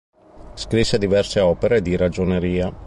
[0.55, 2.75] Scrisse diverse opere di ragioneria.